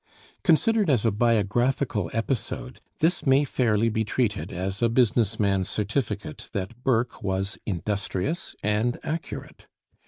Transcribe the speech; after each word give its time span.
Considered 0.43 0.89
as 0.89 1.05
a 1.05 1.11
biographical 1.11 2.09
episode, 2.11 2.81
this 3.01 3.23
may 3.23 3.43
fairly 3.43 3.87
be 3.87 4.03
treated 4.03 4.51
as 4.51 4.81
a 4.81 4.89
business 4.89 5.39
man's 5.39 5.69
certificate 5.69 6.47
that 6.53 6.83
Burke 6.83 7.21
was 7.21 7.59
industrious 7.67 8.55
and 8.63 8.97
accurate. 9.03 9.67